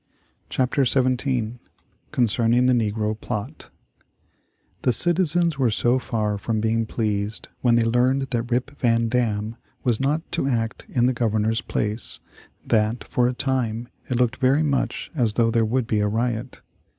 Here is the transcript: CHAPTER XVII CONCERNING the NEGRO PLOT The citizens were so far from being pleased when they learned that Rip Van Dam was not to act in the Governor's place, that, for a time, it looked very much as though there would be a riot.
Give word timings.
CHAPTER 0.49 0.83
XVII 0.83 1.59
CONCERNING 2.11 2.65
the 2.65 2.73
NEGRO 2.73 3.13
PLOT 3.21 3.69
The 4.81 4.93
citizens 4.93 5.59
were 5.59 5.69
so 5.69 5.99
far 5.99 6.39
from 6.39 6.59
being 6.59 6.87
pleased 6.87 7.49
when 7.59 7.75
they 7.75 7.83
learned 7.83 8.23
that 8.31 8.49
Rip 8.51 8.71
Van 8.79 9.09
Dam 9.09 9.57
was 9.83 9.99
not 9.99 10.23
to 10.31 10.47
act 10.47 10.87
in 10.89 11.05
the 11.05 11.13
Governor's 11.13 11.61
place, 11.61 12.19
that, 12.65 13.03
for 13.03 13.27
a 13.27 13.33
time, 13.33 13.89
it 14.09 14.17
looked 14.17 14.37
very 14.37 14.63
much 14.63 15.11
as 15.13 15.33
though 15.33 15.51
there 15.51 15.65
would 15.65 15.85
be 15.85 15.99
a 15.99 16.07
riot. 16.07 16.63